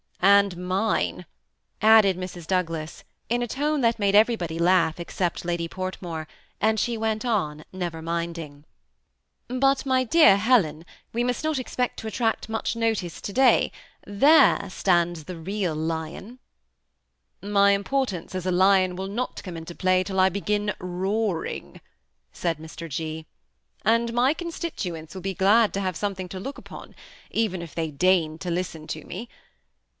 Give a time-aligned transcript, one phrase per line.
[0.41, 1.25] "And mine,"
[1.79, 2.47] added Mrs.
[2.47, 6.27] Douglas, in a tone that made everybody laugh except Lady Portmore,
[6.59, 8.65] and she went on, never minding.
[9.47, 9.57] 188 THE 8BMI ATTACHBD COUPLE.
[9.57, 13.71] '^ But, my dear Helen, we must not expect to attract much notice to day.
[14.05, 16.39] There stands the real lion."
[17.43, 21.79] *^ My importance as a lion will not come into play till I begin roaring,"
[22.31, 22.89] said Mr.
[22.89, 23.27] G.;"
[23.85, 26.95] and my constituents will be glad to have something to look upon,
[27.29, 29.29] even if they deign to listen to me.